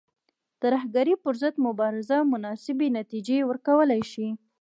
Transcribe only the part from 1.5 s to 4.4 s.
مبارزه مناسبې نتیجې ورکولای شي.